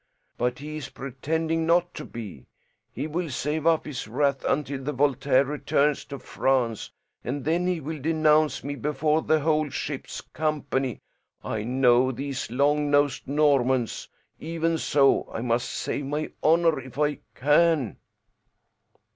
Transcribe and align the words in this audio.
But 0.35 0.57
he 0.57 0.77
is 0.77 0.89
pretending 0.89 1.67
not 1.67 1.93
to 1.93 2.03
be. 2.05 2.47
He 2.91 3.05
will 3.05 3.29
save 3.29 3.67
up 3.67 3.85
his 3.85 4.07
wrath 4.07 4.43
until 4.45 4.81
the 4.83 4.93
Voltaire 4.93 5.45
returns 5.45 6.05
to 6.05 6.17
France, 6.17 6.89
and 7.23 7.45
then 7.45 7.67
he 7.67 7.79
will 7.79 8.01
denounce 8.01 8.63
me 8.63 8.73
before 8.73 9.21
the 9.21 9.41
whole 9.41 9.69
ship's 9.69 10.19
company. 10.21 11.01
I 11.43 11.63
know 11.65 12.11
these 12.11 12.49
long 12.49 12.89
nosed 12.89 13.27
Normans. 13.27 14.09
Even 14.39 14.79
so, 14.79 15.29
I 15.31 15.41
must 15.41 15.69
save 15.69 16.05
my 16.05 16.31
honor 16.41 16.79
if 16.79 16.97
I 16.97 17.19
can." 17.35 17.97